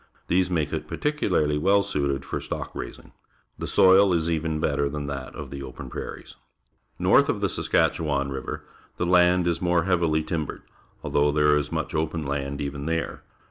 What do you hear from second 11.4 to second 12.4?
is much open